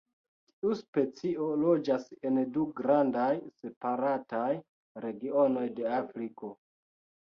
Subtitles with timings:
[0.61, 3.27] Tiu specio loĝas en du grandaj
[3.61, 4.49] separataj
[5.07, 6.55] regionoj de Afriko.